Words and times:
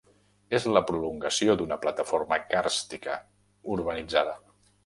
És 0.59 0.63
la 0.77 0.81
prolongació 0.91 1.57
d'una 1.59 1.77
plataforma 1.83 2.39
càrstica, 2.55 3.19
urbanitzada. 3.77 4.39